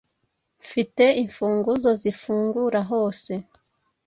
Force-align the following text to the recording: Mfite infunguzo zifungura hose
Mfite 0.63 1.05
infunguzo 1.23 1.89
zifungura 2.01 2.79
hose 2.91 3.33